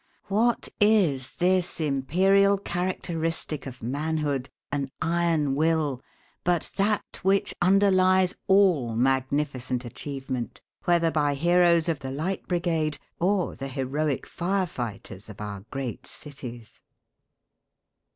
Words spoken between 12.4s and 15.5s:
Brigade" or the heroic fire fighters of